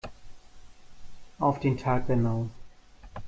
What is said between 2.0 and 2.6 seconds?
genau.